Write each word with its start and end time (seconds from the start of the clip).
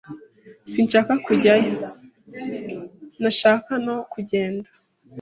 Sinshaka 0.71 1.13
kujyayo. 1.25 1.75
Ntashaka 3.19 3.71
no 3.85 3.95
kugenda. 4.11 4.69